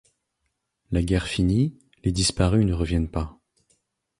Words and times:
La 0.89 1.03
guerre 1.03 1.27
finie, 1.27 1.77
les 2.03 2.11
disparus 2.11 2.65
ne 2.65 2.73
reviennent 2.73 3.07
pas. 3.11 3.37